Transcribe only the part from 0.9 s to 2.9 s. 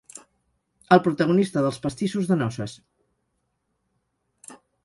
El protagonista dels pastissos de noces.